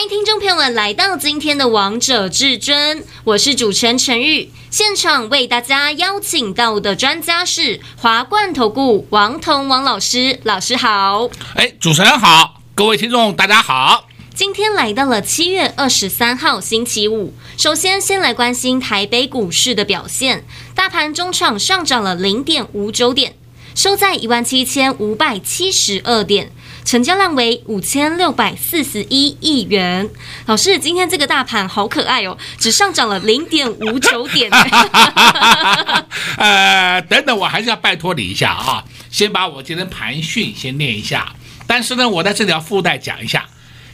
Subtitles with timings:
[0.00, 4.50] 欢迎听众朋友们来到今天的《王者至尊》，我是主持人陈玉。
[4.70, 11.28] 现场为大家邀请到的专家是华冠投顾王彤王老师，老师好。
[11.54, 14.08] 哎，主持人好，各位听众大家好。
[14.34, 20.46] 今天来到了七月二十三号星期五，首先先来关心台北股市的表现。
[20.74, 23.34] 大盘中场上涨了零点五九点，
[23.74, 26.50] 收在一万七千五百七十二点，
[26.84, 30.08] 成交量为五千六百四十一亿元。
[30.46, 34.50] 老师，今天这个大盘好可爱哦，只上涨了零点五九点。
[36.36, 41.32] 呃，等等，我还是要拜托你一下啊，先把我今天盘讯先念一下。
[41.66, 43.44] 但是呢，我在这里要附带讲一下。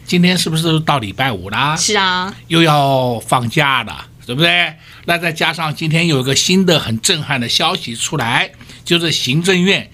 [0.06, 1.76] 今天是不是到礼拜五啦？
[1.76, 4.72] 是啊，又要放假了，对不对？
[5.04, 8.52] 那再加上今天有一个新的很震撼的消息出来，
[8.86, 9.90] 就是行政院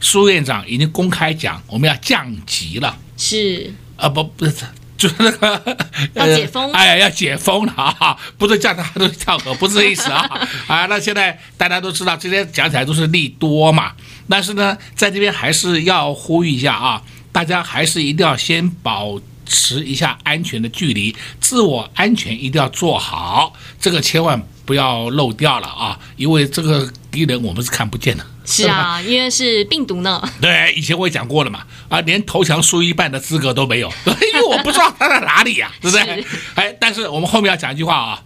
[0.00, 2.96] 苏院长已经公开讲，我们要降级了。
[3.18, 4.64] 是啊，不不是，
[4.96, 5.76] 就是那个
[6.14, 8.16] 要解封，哎呀，要解封了啊！
[8.38, 10.48] 不是叫大家都跳河，不是这意思啊！
[10.66, 13.92] 啊，那现在大家都知道，这些讲起来都是利多嘛。
[14.28, 17.02] 但是呢，在这边还是要呼吁一下啊，
[17.32, 19.20] 大家还是一定要先保。
[19.48, 25.96] 持一下安全的距离，自我安全一定要做好，这个千万不要漏掉了啊！
[26.16, 28.26] 因为这个敌人我们是看不见的。
[28.44, 30.22] 是啊， 因为是病毒呢。
[30.40, 36.24] 对，以前我也讲过了嘛，啊，连投降输一半的资格都没有， 因为我不知道他在哪里呀、 啊，对不对？
[36.54, 38.22] 哎，但是我们后面要讲一句话啊。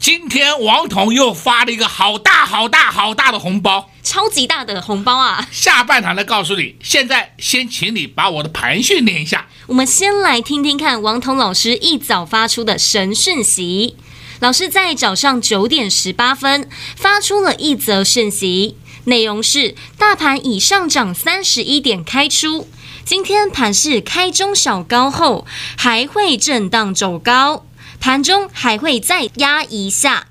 [0.00, 5.48] 今天王彤又发了一个好大好大好大的红包，超级大的红包啊！
[5.50, 9.48] 下半场来告诉你，现在先请你把我的盘训练一下。
[9.66, 13.96] 我们先来听听看王彤老师一早发出的神讯息。
[14.40, 22.68] 老师在早上九点十八分发出了一则讯息，内容是：大盘已上涨三十一点开出，
[23.04, 25.44] 今天盘势开中小高后
[25.76, 27.64] 还会震荡走高。
[28.00, 30.28] 盘中还会再压一下，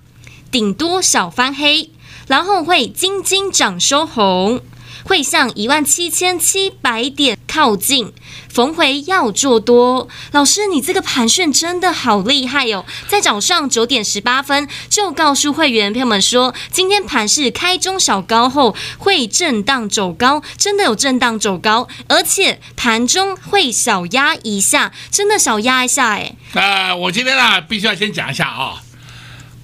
[0.49, 1.89] 顶多小翻黑，
[2.27, 4.61] 然后会金金涨收红，
[5.07, 8.13] 会向一万七千七百点靠近。
[8.49, 12.83] 逢回要做多，老师，你这个盘讯真的好厉害、哦！
[13.07, 26.35] 在早上九点十八分就告诉会员朋友们说，今天盘是开中小高后会震荡走高，真的有震荡走高，而且盘中会小压一下，真的小压一下哎。
[26.53, 28.81] 呃，我今天呢必须要先讲一下啊，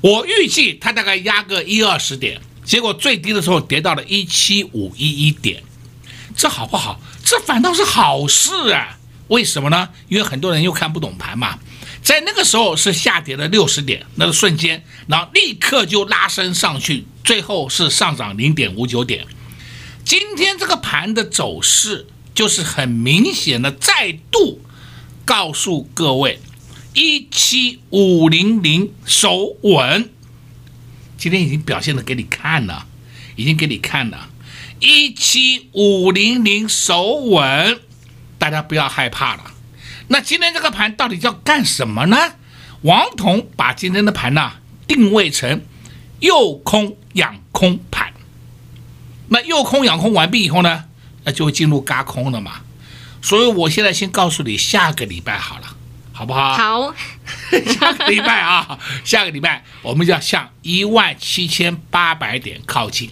[0.02, 5.62] 我预计它大概压个一二十点，结果最低的时候跌到了一七五一一点，
[6.36, 7.00] 这好不好？
[7.24, 8.98] 这反倒是好事啊！
[9.28, 9.90] 为什么呢？
[10.10, 11.60] 因为很多人又看不懂盘嘛。
[12.02, 19.26] 在那个时候是下跌了六十点，那个瞬间，然后立刻就拉升上去，最后是上涨零点五九点。
[20.04, 24.60] 今天这个盘的走势就是很明显的再度
[25.24, 26.40] 告诉各位，
[26.94, 30.10] 一七五零零守稳。
[31.24, 32.86] 今天已经表现的给你看了，
[33.38, 34.28] 已经给你看了。
[34.82, 37.80] 一七五零零守稳，
[38.38, 39.54] 大家不要害怕了。
[40.10, 42.18] 那今天这个盘到底要干什么呢？
[42.82, 44.52] 王彤把今天的盘呢
[44.86, 45.62] 定位成
[46.20, 48.12] 诱空养空盘。
[49.30, 50.84] 那诱空养空完毕以后呢，
[51.24, 52.56] 那就会进入轧空了嘛。
[53.22, 55.78] 所以我现在先告诉你，下个礼拜好了，
[56.12, 56.58] 好不好？
[56.58, 56.94] 好，
[57.74, 63.10] 下个礼拜啊，下个礼拜我们就要向一万七千八百点靠近。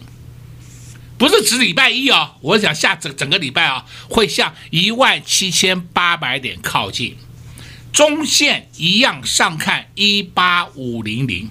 [1.17, 7.15] 不是指礼拜一哦，我想下整整个礼拜啊，会向一万七千八百点靠近，
[7.93, 11.47] 中线一样上看一八五零零，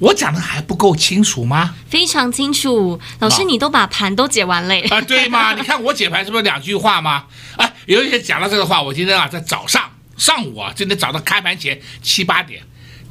[0.00, 1.76] 我讲的还不够清楚吗？
[1.88, 5.00] 非常清楚，老师你都把盘都解完了啊？
[5.02, 5.54] 对吗？
[5.54, 7.26] 你看我解盘是不是两句话吗？
[7.56, 12.62] 啊，有一些讲到这个话，我今天啊在早上上午啊，今天早上开盘前七八点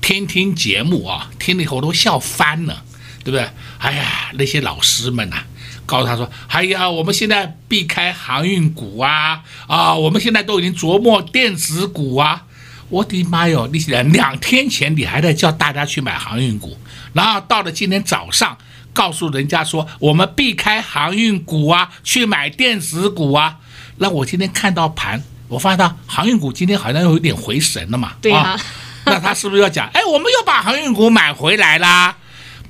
[0.02, 2.84] 听听节目啊，听了以后都笑翻了，
[3.24, 3.48] 对不对？
[3.80, 5.48] 哎呀，那些老师们呐、啊。
[5.88, 9.94] 告诉他说：“哎呀，我们现在避开航运股啊啊！
[9.94, 12.46] 我们现在都已经琢磨电子股啊！
[12.90, 13.70] 我的妈哟！
[13.72, 16.76] 你两两天前你还在叫大家去买航运股，
[17.14, 18.58] 然后到了今天早上，
[18.94, 23.60] 告诉人家说我们避开航运股啊，去买电子股啊。
[23.98, 28.14] 那我今天看到盘，我发现他航运股今天好像又有点回神了嘛。
[28.22, 28.60] 对啊，
[29.06, 29.88] 那他是不是要讲？
[29.94, 32.18] 哎，我们又把航运股买回来啦？”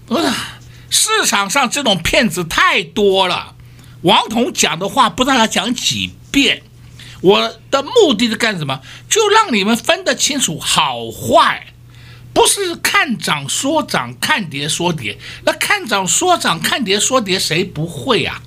[0.06, 0.28] 不是
[0.90, 3.56] 市场上这种骗子太多了，
[4.02, 6.62] 王彤讲的话不知道要讲几遍。
[7.22, 8.82] 我的目的是干什么？
[9.10, 11.74] 就让你们分得清楚好坏，
[12.34, 15.18] 不是看涨说涨，看跌说跌。
[15.44, 18.44] 那看涨说涨，看跌说跌，谁不会啊？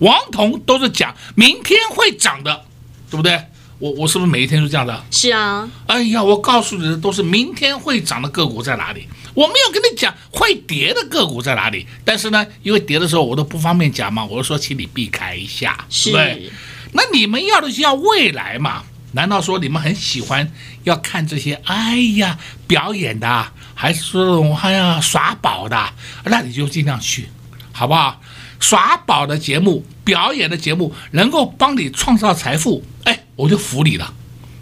[0.00, 2.66] 王彤都是讲明天会涨的，
[3.10, 3.46] 对不对？
[3.78, 5.04] 我我是不是每一天都这样的？
[5.10, 5.68] 是啊。
[5.86, 11.86] 哎呀，我告诉你的都是明天会涨的个股在哪里，我没有跟你讲会跌的个股在哪里。
[12.04, 16.52] 但是呢，因为跌的时候我都不方便讲嘛，我就说请你避开一下，是对不对？
[16.92, 18.82] 那你们要的是要未来嘛？
[19.12, 20.50] 难道说你们很喜欢
[20.84, 21.54] 要看这些？
[21.64, 25.92] 哎呀，表演的，还是说哎呀耍宝的？
[26.24, 27.28] 那你就尽量去，
[27.72, 28.20] 好不好？
[28.60, 34.12] 耍宝的节目、表演的节目，能够帮你创造财富，哎，我就服你了。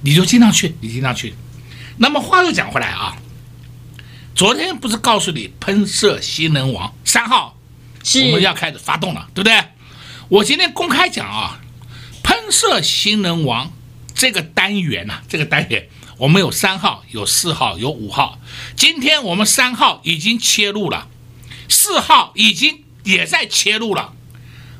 [0.02, 1.34] 你就尽量去，你尽量去。
[1.96, 3.16] 那么话又讲回来啊，
[4.34, 7.56] 昨天不是告诉你喷射新能王三号，
[8.26, 9.64] 我们要开始发动了，对不对？
[10.28, 11.60] 我今天公开讲啊。
[12.22, 13.72] 喷射新能王
[14.12, 15.88] 这个单元呐、啊，这个单元
[16.18, 18.40] 我们有三号、有四号、有五号。
[18.74, 21.06] 今天我们三号已经切入了，
[21.68, 24.12] 四号已经也在切入了。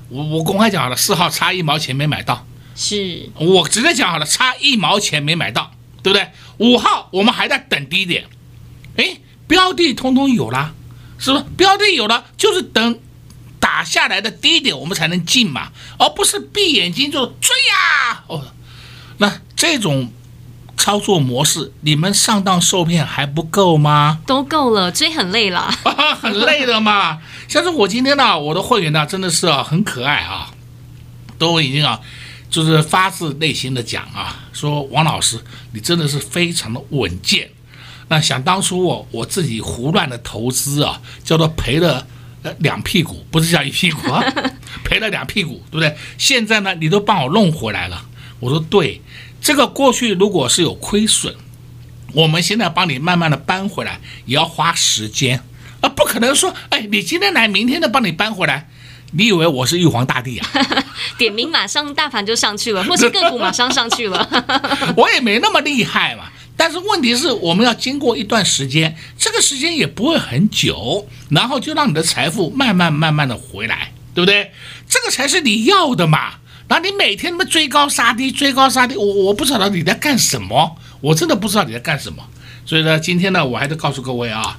[0.09, 2.45] 我我公开讲好了，四号差一毛钱没买到，
[2.77, 6.29] 是我直接讲好了，差一毛钱没买到，对不对？
[6.59, 8.27] 五号我们还在等低点，
[8.97, 9.19] 哎，
[9.49, 10.75] 标的通通有了，
[11.19, 11.45] 是不是？
[11.57, 13.01] 标的有了，就是等。
[13.59, 18.23] 打下来的低点，我们才能进嘛，而不是闭眼睛就追呀。
[18.29, 18.47] 哦，
[19.19, 20.13] 那这种
[20.77, 24.21] 操作模式，你们上当受骗还不够吗？
[24.25, 25.71] 都够了，追很累了，
[26.21, 27.19] 很累的嘛。
[27.49, 30.51] 像是我今天呢，我的会员呢，真的是啊，很可爱啊，
[31.37, 32.01] 都已经啊，
[32.57, 35.39] 就是发自内心的讲啊，说王老师，
[35.73, 37.51] 你真的是非常的稳健。
[38.09, 42.07] 那想当初我我自己胡乱的投资啊，叫做赔了。
[42.61, 44.23] 两屁股不是叫一屁股啊，
[44.85, 45.97] 赔了两屁股，对不对？
[46.17, 48.07] 现在呢，你都帮我弄回来了。
[48.39, 49.03] 我说对，
[49.41, 51.35] 这个过去如果是有亏损，
[52.13, 55.43] 我们现在帮你慢慢的搬回来，也要花时间
[55.81, 58.71] 啊，不可能说，哎，你今天来，明天的帮你搬回来，
[59.13, 60.49] 你以为我是玉皇大帝啊？
[61.19, 64.29] 点名马上大盘就上去了，或是个股马上上去了，
[64.97, 66.25] 我也没那么厉害嘛。
[66.57, 74.51] 但是问题是，我们要经过一段时间，这个时间也不会很久，然后就让你的财富慢慢慢慢的回来，对不对？
[74.89, 76.35] 这个才是你要的嘛。
[76.69, 82.27] 那你每天那么追高杀低，追高杀低，我我不知道你在干什么，我真的不知道你在干什么。
[82.65, 84.59] 所以呢，今天呢，我还得告诉各位啊，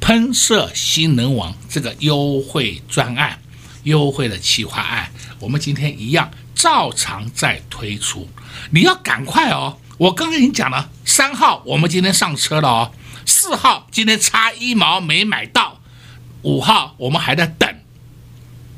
[0.00, 3.38] 喷射新能王这个优惠专案、
[3.84, 8.28] 优惠的企划案，我们今天一样照常在推出，
[8.70, 9.78] 你要赶快哦。
[9.96, 12.92] 我刚刚已经讲了，三号我们今天上车了哦，
[13.24, 15.80] 四号今天差一毛没买到，
[16.42, 17.72] 五号我们还在等，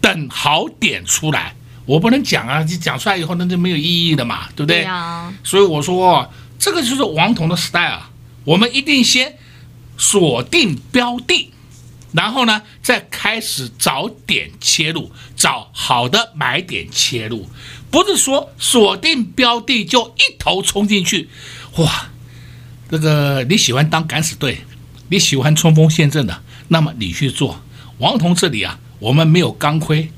[0.01, 1.55] 等好点出来，
[1.87, 4.83] 我不能讲啊，你讲出来以后那就没有意义了嘛，对不对？
[4.83, 5.33] 对啊。
[5.43, 8.03] 所以我说这个就是王彤的 style，
[8.45, 9.39] 我们一定先
[9.97, 11.51] 锁定标的，
[12.13, 17.49] 然后呢再开始找点切入，找好的买点切入。
[17.91, 21.29] 不是说锁定标的就一头冲进去，
[21.77, 22.11] 哇，
[22.91, 24.59] 这个你喜欢当敢死队，
[25.09, 27.61] 你喜欢冲锋陷阵的，那么你去做。
[27.99, 30.11] 王彤这里啊，我们没有钢盔，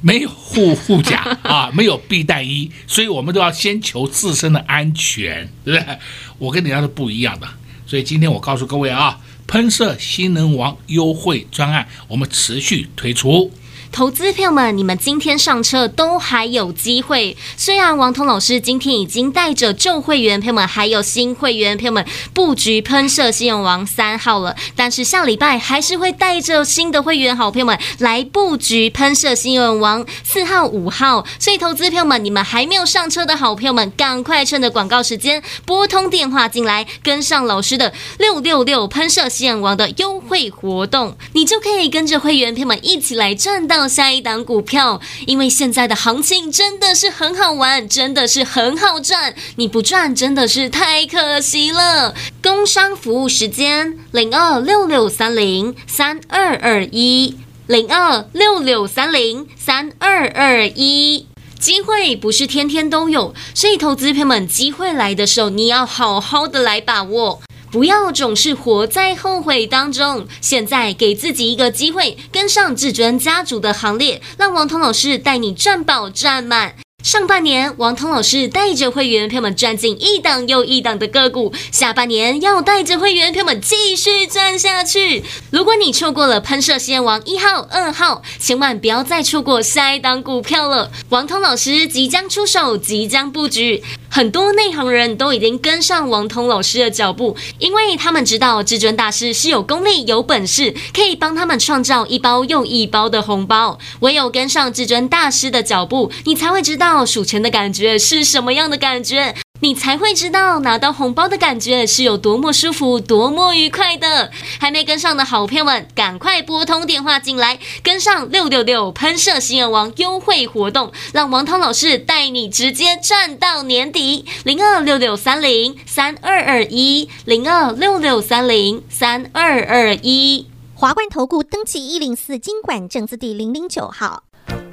[0.00, 5.98] 没有护护甲啊，没有避弹衣，所以我们都要先求自身的安全，对不对？
[6.38, 7.48] 我跟你家是不一样的，
[7.86, 13.52] 所以今天我告诉各位啊，喷射新能王优惠专案，我们持续推出。
[13.96, 17.34] 投资票们，你们今天上车都还有机会。
[17.56, 31.24] 虽然王彤老师今天已经带着旧会员票们还有新会员票们布局喷射新能王三号了，但是下礼拜还是会带着新的会员好票们来布局喷射新能王四号、五号。
[31.38, 43.85] 所以投资票们，你们还没有上车的好票们，赶快趁着广告时间拨通电话进来，跟上老师的六六六喷射新能王的优惠活动，你就可以跟着会员票们一起来赚到。
[43.88, 52.14] 下一档股票，因为现在的行情真的是很好玩，真的是很好赚，你不赚真的是太可惜了。
[52.42, 61.26] 工商服务时间：零二六六三零三二二一，零二六六三零三二二一。
[61.58, 67.40] 机会不是天天都有，所以投资朋友们，机会来的时候，你要好好的来把握。
[67.70, 70.26] 不要总是活在后悔当中。
[70.40, 76.76] 现在给自己一个机会，跟上至尊家族的行列，让王彤老师带你赚饱赚满。
[77.04, 85.22] 上半年，王通老师带着会员朋友们赚进一档又一档的个股，下半年要带着会员朋友们继续赚下去。
[85.50, 90.90] 如果你错过了喷射仙王一号、二号，千万不要再错过下一档股票了。
[91.10, 93.84] 王通老师即将出手，即将布局，
[94.16, 103.78] 很多内行人都已经跟上王通老师的脚步，因为他们知道至尊大师是有功力、有本事，可以帮他们创造一包又一包的红包。
[104.00, 107.04] 唯有跟上至尊大师的脚步，你才会知道。
[107.04, 109.34] 数钱的感觉是什么样的感觉？
[109.60, 114.30] 你才会知道拿到红包的感觉是有多么舒服、多么愉快的。
[114.60, 124.26] 还没跟上的好朋友们，赶快拨通电话进来，跟上六六六喷射新人王优惠活动，让王涛老师带你直接赚到年底。
[124.44, 130.46] 零二六六三零三二二一，零二六六三零三二二一。
[130.74, 134.22] 华冠投顾登记一零四金管证字第零零九号。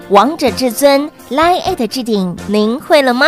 [0.10, 3.28] 王者至尊 Line@ 置顶，您会了吗？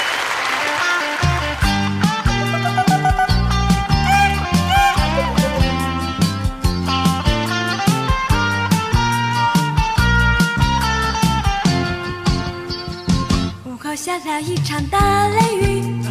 [14.11, 16.03] 下了一场大雷雨，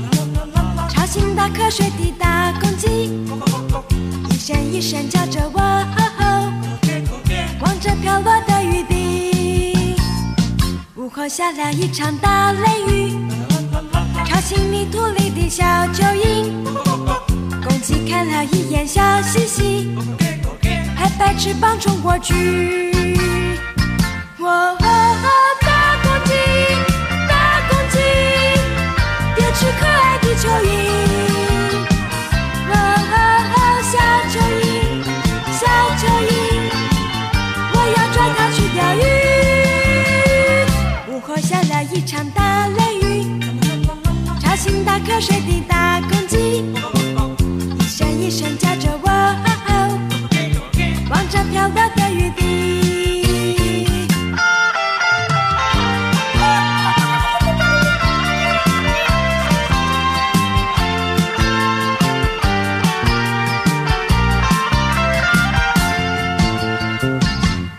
[0.88, 3.10] 吵醒打瞌睡的大公鸡，
[4.30, 5.60] 一声一声叫着我，
[7.60, 9.96] 望着飘落的雨滴。
[10.96, 13.18] 午后下了一场大雷雨，
[14.24, 16.50] 吵醒泥土里的小蚯蚓，
[17.62, 19.94] 公鸡看了一眼笑嘻嘻，
[20.96, 22.94] 拍拍翅膀冲过去。
[45.20, 46.64] 水的大公鸡，
[47.86, 49.36] 一一叫着喔
[49.68, 50.00] 喔，
[51.10, 51.44] 望着
[51.94, 52.40] 的雨滴。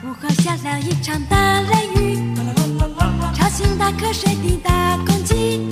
[0.03, 2.19] 午后下了一场大雷雨，
[3.33, 5.71] 吵醒打瞌睡的大公鸡。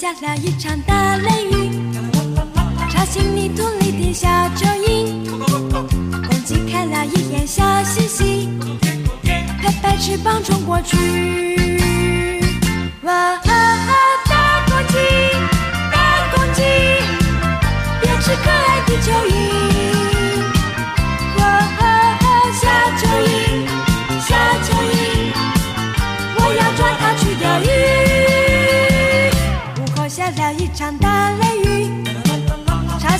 [0.00, 1.92] 下了一场大雷雨，
[2.88, 4.26] 吵醒泥土里的小
[4.56, 5.28] 蚯蚓。
[6.26, 8.58] 公鸡看了一眼小星星，
[9.60, 10.96] 拍拍翅膀冲过去。
[13.02, 14.96] 哇，大公鸡，
[15.92, 16.62] 大公鸡，
[18.00, 19.59] 别吃可爱的蚯蚓。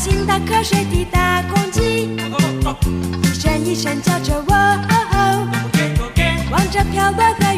[0.01, 2.09] 心的瞌睡的大公鸡，
[3.23, 4.55] 一声一声叫着我，
[6.51, 7.50] 望着飘落的。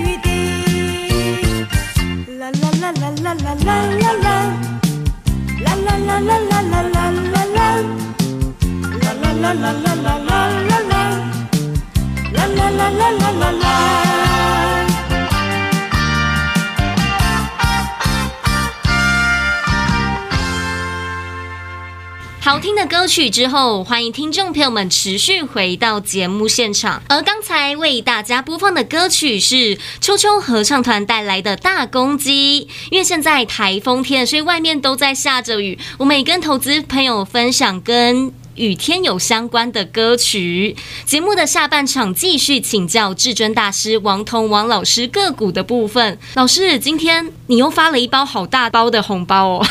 [22.92, 27.02] 歌曲之后，欢迎听众朋友们持续回到节目现场。
[27.08, 32.68] 而刚才为大家播放的歌曲是秋秋合唱团带来的《大公鸡》。
[32.90, 35.78] 因为现在台风天，所以外面都在下着雨。
[35.96, 40.76] 我们也跟投资朋友分享跟雨天有相关的歌曲。
[41.06, 46.18] 节目的下半场继续请教至尊大师王彤王老师个股的部分。
[46.34, 49.66] 老师，今天你又发了一包好大包的红包哦。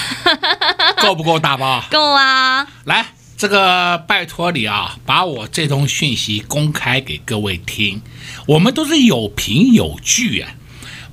[1.01, 1.83] 够不够大包？
[1.89, 2.67] 够啊！
[2.85, 3.05] 来，
[3.38, 8.01] 这个拜托你啊，把我这通讯息公开给各位听。
[8.47, 10.51] 我们都是有凭有据啊，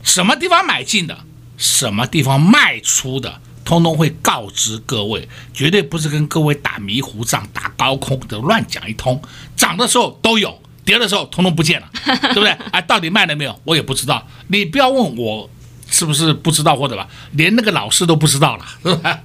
[0.02, 1.18] 什么地方买进的，
[1.56, 9.20] 什么地方卖出的，通通会告知各位，绝对不是跟各位打迷糊仗、打高空的乱讲一通。
[9.56, 12.50] 涨的时候都有，跌的时候通通不见了， 对不对？
[12.72, 13.60] 哎，到底卖了没有？
[13.64, 14.26] 我也不知道。
[14.48, 15.48] 你不要问我
[15.90, 19.20] 是不是不知道或者吧，连那个老师都不知道了，是吧？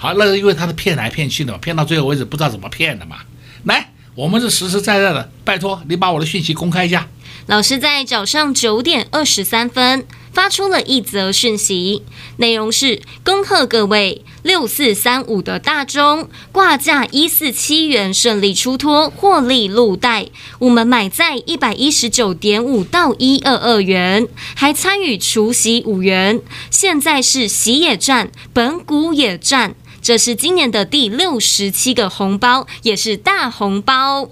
[0.00, 3.16] 好，那是因为他是骗来骗去的嘛，骗到最后为止不知道怎么骗的嘛。
[3.64, 7.08] 来，我们是实实在在的，拜托你把我的讯息公开一下。
[7.46, 12.04] 老师在早上九点二十三分发出了一则讯息，
[12.36, 20.26] 内容是：恭贺各位六四三五的大中挂价一四七元顺利出脱，获利入袋。
[20.60, 26.40] 我们买在一百一十九点五到一二二元，还参与除息五元。
[26.70, 29.74] 现在是息也赚，本股也赚。
[30.00, 34.30] 这是今年的第六十七个红包，也是大红包。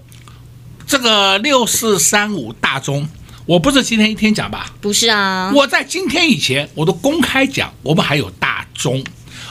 [0.86, 3.08] 这个六四三五大中，
[3.44, 4.72] 我不是今天一天讲吧？
[4.80, 9.04] 不是啊，我在今天以前我都公开讲，我们还有大中，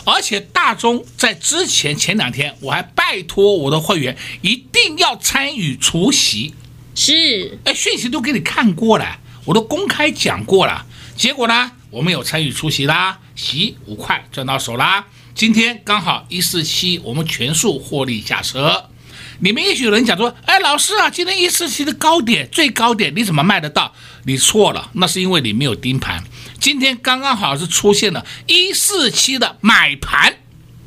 [0.05, 6.53] 而且大中在之前前两天我还拜托我的会员一定要参与除息，
[6.95, 10.86] 是，哎，讯息都给你看过了，我都公开讲过了，
[11.17, 15.05] 结果呢，我们有参与出席啦，席五块赚到手啦，
[15.36, 18.86] 今天刚好一四七，我们全数获利下车。
[19.39, 23.94] 你们也许有人讲说，哎，老师啊，今天一四七的高点最高点，你怎么卖得到？
[24.24, 26.24] 你错了，那是因为你没有盯盘。
[26.58, 30.38] 今天刚刚好是出现了一四七的买盘，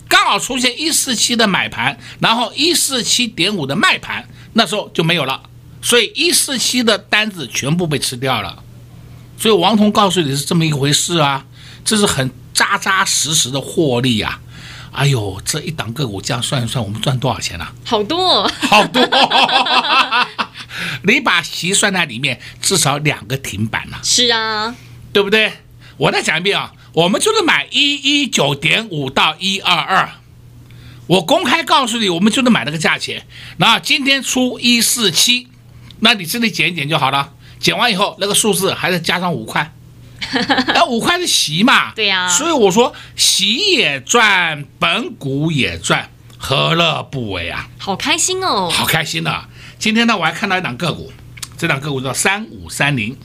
[0.08, 5.42] 刚好出现一四七的买盘，然后一四七点五的卖盘，那时候就没有了，
[5.82, 8.64] 所以一四七的单子全部被吃掉了。
[9.36, 11.44] 所以王彤告诉你是这么一回事啊，
[11.84, 14.40] 这是很扎扎实实的获利啊。
[14.90, 17.72] 哎呦，这一档个股这样算一算，我们赚多少钱啊？
[17.84, 19.00] 好多，好多！
[21.06, 24.00] 你把息算在里面，至少两个停板了。
[24.02, 24.74] 是啊，
[25.12, 25.52] 对不对？
[25.98, 30.08] 我再讲一遍啊，我们就是买一一九点五到一二二，
[31.06, 33.24] 我公开告诉你，我们就是买那个价钱。
[33.58, 35.46] 那今天出一四七，
[36.00, 37.34] 那你这里减一减就好了。
[37.60, 39.72] 减完以后，那个数字还得加上五块。
[40.74, 41.92] 那五块是息嘛？
[41.94, 47.68] 对呀、啊，所以我说息也赚，本股也赚，何乐不为啊？
[47.78, 48.68] 好开心哦！
[48.70, 49.48] 好开心啊！
[49.78, 51.12] 今天呢，我还看到一档个股，
[51.56, 53.16] 这档个股叫三五三零，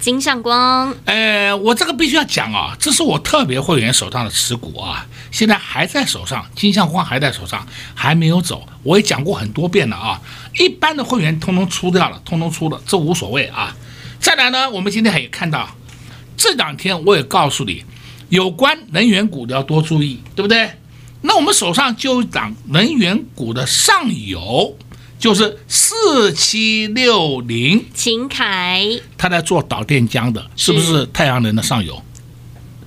[0.00, 0.94] 金像光。
[1.04, 8.66] 呃，我这个必须要讲啊，这是我特别会员手上的持股啊，现在还在手上，金像光还在手上，还没有走。
[8.82, 10.20] 我也讲过很多遍了啊，
[10.58, 13.74] 一般的会员通通出掉了，通通出了，这无所谓啊。
[14.18, 15.68] 再来呢，我们今天还有看到。
[16.40, 17.84] 这两天我也告诉你，
[18.30, 20.70] 有关能源股的要多注意，对不对？
[21.20, 24.74] 那我们手上就涨能源股的上游，
[25.18, 32.02] 就是四七六零秦凯，他在做导电浆的，是不是太阳能的上游？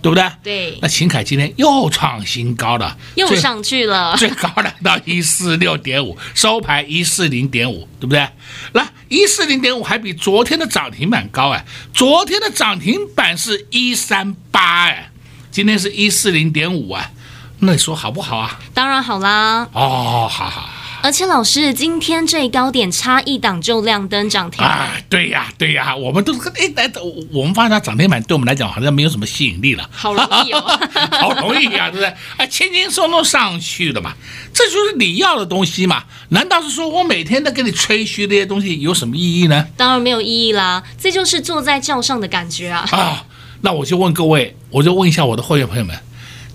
[0.03, 0.29] 对不对？
[0.43, 0.77] 对。
[0.81, 8.27] 那秦凯今天又创新高了，又上去了， 最高来到一四六点五，收盘一四零点五，对不对？
[8.73, 8.85] 来。
[9.09, 11.63] 一四零点五还比昨天的涨停板高哎，
[11.93, 15.11] 昨天的涨停板是一三八哎，
[15.51, 17.11] 今天是一四零点五啊，
[17.59, 18.59] 那你说好不好啊？
[18.73, 19.67] 当然好啦。
[19.71, 20.69] 哦，好好。
[21.03, 24.89] 而且老师今天最高点差一档就亮灯涨停啊！
[25.09, 26.89] 对呀，对呀，我们都是哎来，
[27.29, 30.61] 我们发现它涨停板对我们来讲好像没有什么吸引力了，好容易哦，
[31.19, 32.07] 好容易呀，对不对？
[32.37, 34.13] 啊，轻轻松松上去了嘛，
[34.53, 36.03] 这就是你要的东西嘛？
[36.29, 39.67] 难道是说我每天都给你吹嘘这些东西有什么意义呢？
[39.75, 42.87] 当然没有意义啦，这就是坐在轿上的感觉啊！
[42.91, 43.25] 啊，
[43.59, 45.93] 那我就问各位，我就问一下我的会员朋友们。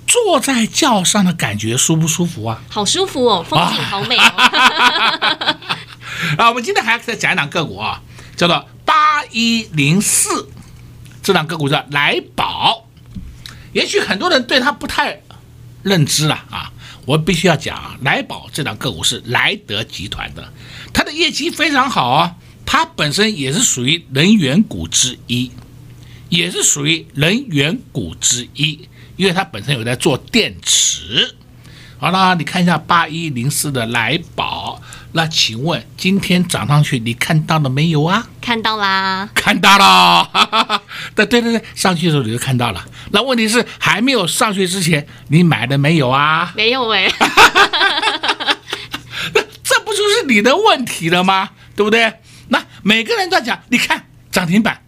[0.08, 2.62] 坐在轿上的感觉舒不舒服啊？
[2.70, 4.22] 好舒服哦，风景好美哦。
[6.38, 8.00] 啊，我们今天还要再讲一档个股啊，
[8.34, 10.48] 叫做八一零四，
[11.22, 12.86] 这档个股叫来宝。
[13.74, 15.20] 也许很多人对它不太
[15.82, 16.72] 认知了啊，
[17.04, 20.50] 我必须要讲啊，来宝这档个股是莱德集团的，
[20.94, 25.52] 它的业绩非常好啊，它本身也是属于能源股之一，
[26.28, 28.88] 也是属于能源股之一。
[29.16, 31.34] 因为它本身有在做电池，
[31.98, 38.28] 好了，你看一下八一零四的来宝，那请问今天涨上去，你看到了没有啊？
[38.40, 40.82] 看到啦，看到了，哈哈哈，
[41.16, 42.86] 对对对，上去的时候你就看到了。
[43.10, 46.52] 那问题是还没有上去之前，你买了没有啊？
[46.54, 47.12] 没有哎，
[49.34, 51.50] 那 这不就是你的问题了吗？
[51.74, 52.12] 对不对？
[52.50, 54.80] 那每个人都在讲，你看涨停板。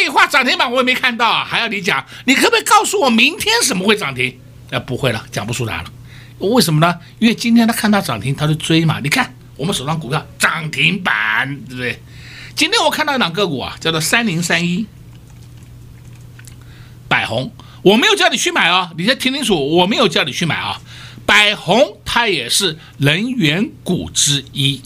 [0.00, 2.06] 废话，涨停板我也没看到啊，还要你讲？
[2.24, 4.34] 你可不可以告诉我明天什么会涨停？
[4.70, 5.92] 呃，不会了，讲不出来了，
[6.38, 6.98] 为什么呢？
[7.18, 8.98] 因为今天他看到涨停，他就追嘛。
[9.00, 12.00] 你看我们手上股票涨停板，对不对？
[12.56, 14.86] 今天我看到一档个股啊，叫做三零三一
[17.06, 20.80] 百宏，我没有叫你去买哦，你先听清楚，我没有叫你去买啊。
[21.26, 24.80] 百宏它也是能源股之一，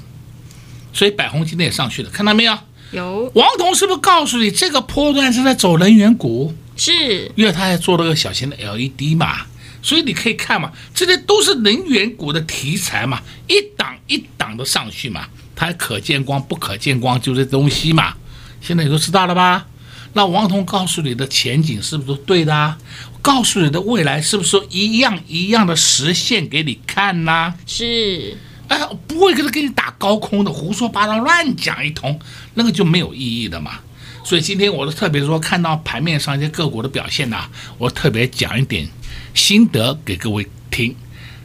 [0.93, 2.59] 所以百宏今天也上去了，看到没有？
[2.95, 3.31] 有。
[3.35, 6.55] 王彤是不是告诉你这个波段是在走能源股？
[6.77, 9.47] 是，因为他还做了个小型的 LED 嘛。
[9.83, 18.15] 所以你可以看嘛，这些都是能源股的题材嘛，一档一档的上去嘛，它可见光不可见光，就这东西嘛。
[18.63, 19.67] 现在你都知道了吧？
[20.15, 22.79] 那王彤告诉你的前景是不是对的啊？
[23.21, 27.53] 告诉你的未来是不是说一样一样的实现给你看呢？
[27.67, 32.19] 是，哎，不会跟他给你打高空的，胡说八道乱讲一通，
[32.55, 33.81] 那个就没有意义的嘛。
[34.25, 37.49] 所以今天我都特别说，看到盘面上一些个股的表现呐，
[37.79, 38.89] 我特别讲一点。
[39.35, 40.95] 心得给各位听，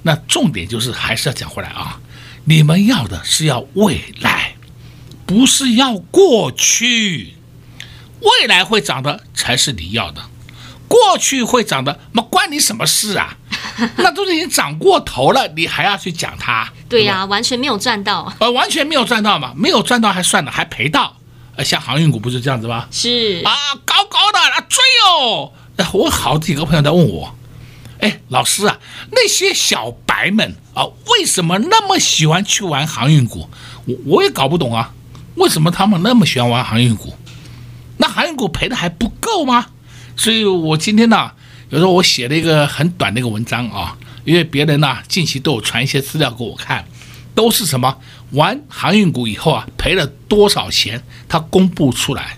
[0.03, 1.99] 那重点就是还是要讲回来啊，
[2.45, 4.53] 你们要的是要未来，
[5.25, 7.33] 不是要过去。
[8.19, 10.21] 未来会涨的才是你要的，
[10.87, 13.37] 过去会涨的，那关你什么事啊？
[13.97, 16.67] 那都是已经涨过头了，你还要去讲它？
[16.87, 18.31] 对呀、啊，完全没有赚到。
[18.39, 21.15] 呃，完全没有赚到嘛，没有赚到还算了，还赔到。
[21.55, 22.87] 呃，像航运股不是这样子吗？
[22.91, 23.51] 是啊，
[23.85, 25.51] 高高的啊追哦。
[25.93, 27.35] 我好几个朋友在问我。
[27.99, 28.77] 哎，老师啊，
[29.11, 33.49] 那些小白们啊，为什么那么喜欢去玩航运股？
[33.85, 34.93] 我我也搞不懂啊，
[35.35, 37.13] 为什么他们那么喜欢玩航运股？
[37.97, 39.67] 那航运股赔的还不够吗？
[40.15, 41.31] 所以我今天呢，
[41.69, 46.83] 有时候我写了一个很短的一个文章啊，因为别人呢近期都有传一些资料给我看，
[47.35, 47.97] 都是什么
[48.31, 52.37] 玩航运股以后啊赔了多少钱，他公布出来。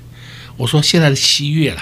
[0.57, 1.81] 我说现在是七月了，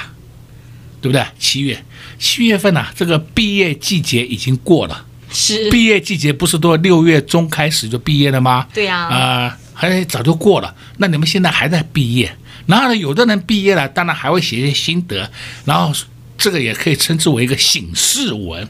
[1.02, 1.26] 对不对？
[1.38, 1.84] 七月。
[2.18, 5.06] 七月份呢、啊，这个毕业季节已经过了。
[5.32, 5.70] 是。
[5.72, 8.68] 毕业季节不是都六月中开始就毕业了吗？
[8.74, 9.08] 对呀。
[9.08, 10.74] 啊，还、呃、早就过了。
[10.98, 12.34] 那你们现在还在毕业？
[12.68, 15.30] 然后呢，有的人毕业了，当然还会写一些心得。
[15.66, 15.94] 然后
[16.40, 18.68] 这个也可以称之为一个醒世文。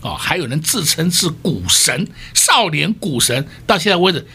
[0.00, 4.26] 哦，还有人自称是股神，少年股神，到现在为止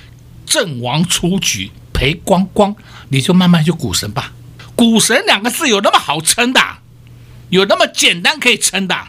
[0.45, 2.75] 阵亡出局，赔光光。
[3.09, 4.33] 你就慢慢去股神吧。
[4.75, 6.59] 股神两个字有那么好称的？
[7.49, 9.07] 有那么简单可以称的，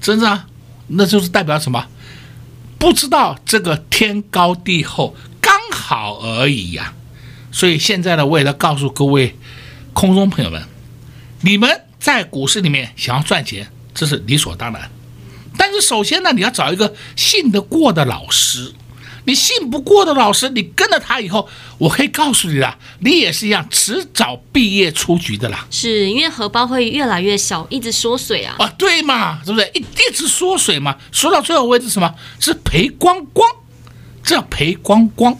[0.00, 0.46] 真的，
[0.88, 1.86] 那就是代表什么？
[2.78, 6.94] 不知道这个天高地厚，刚好而已呀。
[7.52, 9.36] 所以现在呢，我也要告诉各位
[9.92, 10.64] 空中朋友们，
[11.42, 14.90] 你们在股市里面想要赚钱，这是理所当然。
[15.58, 18.72] 但是首先呢，你要找一个信得过的老师。
[19.28, 25.66] 你信不过的老师，你跟了他以后，我可以告诉你啦，你也是一样，迟早毕业出局的啦。
[25.68, 28.54] 是因为荷包会越来越小，一直缩水啊。
[28.60, 30.96] 啊，对嘛，是不是一一直缩水嘛？
[31.10, 32.14] 缩到最后为止什么？
[32.38, 33.50] 是赔光光，
[34.22, 35.36] 这叫赔光光。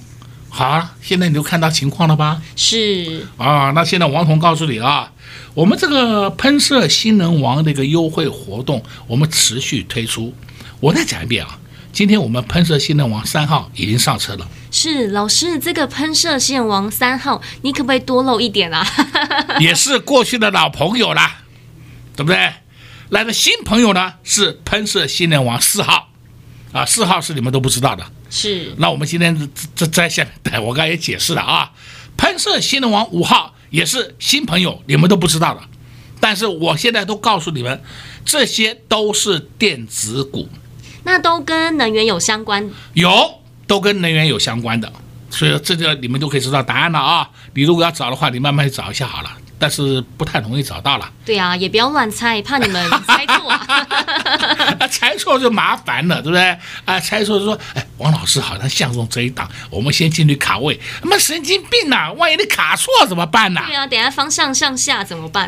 [0.56, 2.40] 好，啊现在你就看到情况了吧？
[2.56, 5.12] 是啊，那现在王彤告诉你啊，
[5.52, 10.32] 我们这个喷射新能王的一个优惠活动，我们持续推出。
[10.80, 11.58] 我再讲一遍啊。
[11.92, 14.48] 今天我们喷射新能王三号已经上车了。
[14.70, 18.86] 是老师，这个喷射新能王三号，你可不可以多露一点啊？
[19.60, 21.20] 也是过去的老朋友了，
[22.16, 22.50] 对不对？
[23.10, 26.08] 来的新朋友呢是喷射新能王四号，
[26.72, 28.04] 啊，四号是你们都不知道的。
[28.36, 28.74] 是。
[28.76, 31.72] 那我们今天这在下面，对，我刚才也解释了啊，
[32.18, 35.60] 喷射新能王五号也是新朋友，你们都不知道的。
[36.20, 37.82] 但是我现在都告诉你们，
[38.24, 40.48] 这些都是电子股。
[41.04, 44.92] 那都跟能源有相关，有都跟能源有相关的，
[45.30, 47.30] 所以这个你们都可以知道答案了啊！
[47.54, 51.10] 你如果要找的话，你慢慢去找一下好了，但是不太容易找到了。
[51.24, 56.56] 对啊，也不要乱猜，怕你们猜错，啊， 猜错就麻烦了，对不对？
[56.84, 60.78] 啊，猜错就说，哎，王老师好像相中这一档，我们先进去卡位。
[61.02, 63.62] 他妈神经病呐、啊，万一你卡错怎么办呢？
[63.66, 65.46] 对啊，等下方向上下怎么办？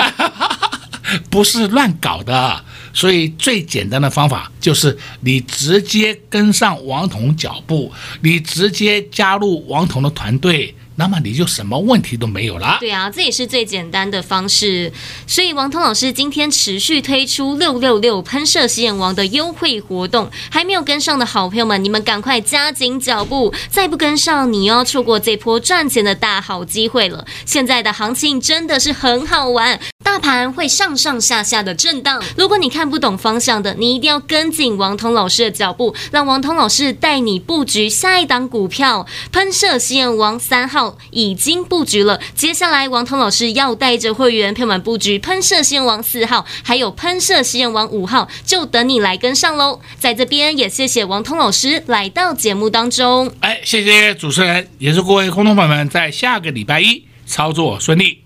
[1.31, 7.91] 不是乱搞的，所以最简单的方法就是你直接跟上王彤脚步，
[8.21, 12.79] 你直接加入王彤的团队，那么你就什么问题都没有了。
[12.81, 14.93] 对啊，这也是最简单的方式。
[15.29, 27.25] 所以王彤老师今天持续推出六六六喷射洗眼王的优惠活动，还没有跟上的好朋友们，你们赶快加紧脚步，再不跟上，你又要错过这波赚钱的大好机会了。
[27.47, 29.79] 现在的行情真的是很好玩。
[30.09, 32.23] 大盘会上上下下的震荡。
[32.35, 39.07] 如果你看不懂方向的，你一定要跟紧王彤老师的脚步，让王彤老师带你布局下一档股票。
[39.31, 49.79] 喷射实验王三号已经布局了，接下来王彤老师要带着会员票们布局喷射实验王四号，还有喷射实验王五号，就等你来跟上喽。
[49.99, 53.31] 在这边也谢谢王彤老师来到节目当中。
[53.41, 58.23] 哎，谢谢主持人，也祝各位空头朋友们在下个礼拜一操作顺利。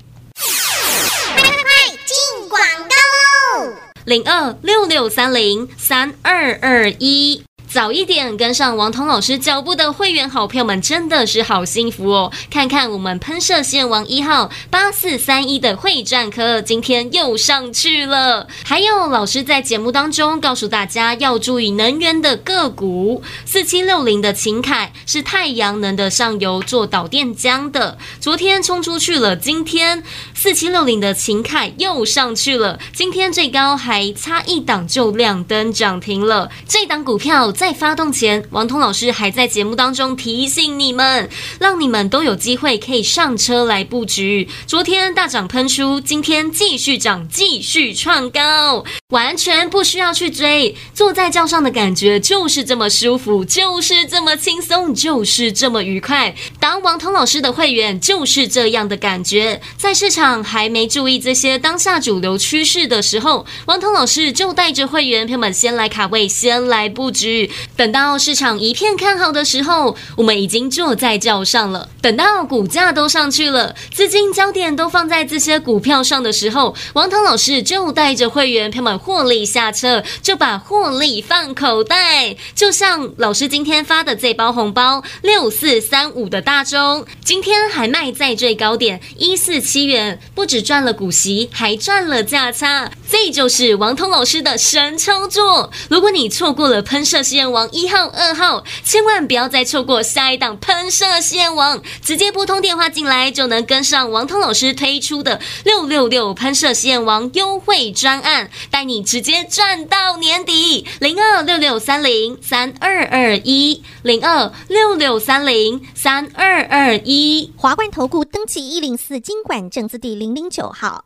[4.05, 7.43] 零二六六三零三二二一。
[7.73, 12.31] 早一点跟上王彤老师脚步的会员好朋友们真的是好幸福哦！
[12.51, 18.47] 看看我们喷射线王一号八四三一的会战科今天又上去了。
[18.63, 30.03] 还有老师在节目当中告诉大家要注意能源的个股，四七六零的秦凯是太阳能的上游做导电浆的，昨天冲出去了，今天
[30.35, 37.51] 四七六零的秦凯又上去了，今天最高还差一档就亮灯涨停了，这档股票。
[37.63, 44.49] 在发动前，王彤老师还在节目当中提醒你们，让你们都有机会可以上车来布局。
[44.67, 50.75] 昨天大涨喷出，今天继续涨，继续创高，完全不需要去追。
[50.93, 56.35] 坐在轿上的感觉就是这么舒服，就是这么轻松，就是这么愉快。
[56.59, 59.63] 当王彤老师的会员就是这样的感觉。
[59.77, 67.52] 在市场还没注意这些当下主流趋势的时候，王彤老师就带着会员朋友们先来卡位，先来布局。
[67.77, 71.89] 等到市场一片看好的时候，我们已经坐在轿上了。
[72.01, 82.37] 等到股价都上去了，资金焦点都放在这些股票上的时候，王彤老师就带着会员朋友们获利下车，就把获利放口袋。
[82.55, 92.91] 就像老师今天发的这包红包，六四三五的大中，今天还卖在最高点一四七元，不只赚了股息，还赚了价差。
[93.09, 95.71] 这就是王彤老师的神操作。
[95.89, 110.87] 如果你错过了喷射实验，王一号、二号，千万不要再错过下一档喷射实验王，直接拨通电话进来就能跟上王通老师推出的六六六喷射实验王优惠专案，带你直接赚到年底。
[111.01, 117.53] 零二六六三零三二二一，零二六六三零三二二一。
[117.57, 121.05] 华冠投顾登记一零四金管证字第零零九号。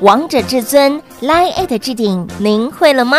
[0.00, 3.18] 王者至尊 Line@ 置顶，您会了吗？